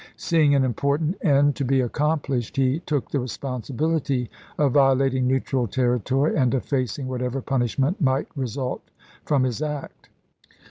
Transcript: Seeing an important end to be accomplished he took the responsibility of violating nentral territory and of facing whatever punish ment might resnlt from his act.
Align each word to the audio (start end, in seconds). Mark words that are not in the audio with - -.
Seeing 0.17 0.55
an 0.55 0.63
important 0.63 1.15
end 1.23 1.55
to 1.57 1.63
be 1.63 1.79
accomplished 1.79 2.57
he 2.57 2.79
took 2.87 3.11
the 3.11 3.19
responsibility 3.19 4.31
of 4.57 4.71
violating 4.73 5.27
nentral 5.27 5.69
territory 5.69 6.35
and 6.35 6.55
of 6.55 6.65
facing 6.65 7.07
whatever 7.07 7.39
punish 7.39 7.77
ment 7.77 8.01
might 8.01 8.27
resnlt 8.35 8.81
from 9.25 9.43
his 9.43 9.61
act. 9.61 10.09